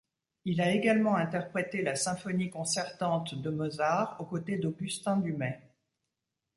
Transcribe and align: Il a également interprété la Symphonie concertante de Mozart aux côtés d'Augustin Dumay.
Il 0.45 0.61
a 0.61 0.71
également 0.73 1.15
interprété 1.15 1.83
la 1.83 1.95
Symphonie 1.95 2.49
concertante 2.49 3.35
de 3.35 3.51
Mozart 3.51 4.17
aux 4.19 4.25
côtés 4.25 4.57
d'Augustin 4.57 5.17
Dumay. 5.17 5.59